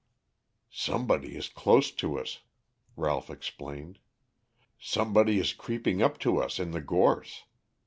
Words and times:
"Somebody 0.73 1.35
is 1.37 1.47
close 1.47 1.91
to 1.91 2.17
us," 2.17 2.39
Ralph 2.95 3.29
explained. 3.29 3.99
"Somebody 4.79 5.37
is 5.37 5.53
creeping 5.53 6.01
up 6.01 6.17
to 6.21 6.41
us 6.41 6.57
in 6.59 6.71
the 6.71 6.81
gorse. 6.81 7.43